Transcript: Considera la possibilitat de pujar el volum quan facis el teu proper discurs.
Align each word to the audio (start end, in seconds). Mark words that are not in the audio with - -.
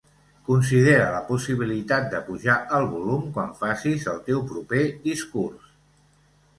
Considera 0.45 1.11
la 1.15 1.19
possibilitat 1.27 2.09
de 2.15 2.23
pujar 2.31 2.57
el 2.79 2.89
volum 2.97 3.31
quan 3.39 3.55
facis 3.63 4.09
el 4.17 4.21
teu 4.31 4.45
proper 4.53 4.85
discurs. 5.09 5.75